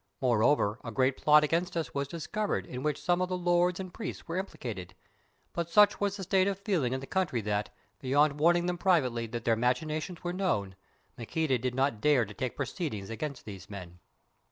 [0.19, 3.93] Moreover, a great plot against us was discovered in which some of the lords and
[3.93, 4.95] priests were implicated,
[5.53, 9.27] but such was the state of feeling in the country that, beyond warning them privately
[9.27, 10.75] that their machinations were known,
[11.19, 13.99] Maqueda did not dare to take proceedings against these men.